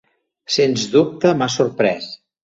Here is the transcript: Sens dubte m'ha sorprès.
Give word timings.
Sens 0.53 0.85
dubte 0.95 1.33
m'ha 1.41 1.49
sorprès. 1.57 2.09